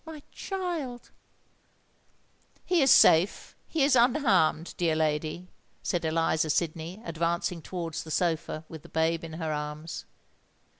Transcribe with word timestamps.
my 0.03 0.23
child!" 0.31 1.11
"He 2.65 2.81
is 2.81 2.89
safe—he 2.89 3.83
is 3.83 3.95
unharmed, 3.95 4.73
dear 4.77 4.95
lady," 4.95 5.47
said 5.83 6.03
Eliza 6.03 6.49
Sydney, 6.49 6.99
advancing 7.05 7.61
towards 7.61 8.01
the 8.03 8.09
sofa 8.09 8.65
with 8.67 8.81
the 8.81 8.89
babe 8.89 9.23
in 9.23 9.33
her 9.33 9.53
arms. 9.53 10.05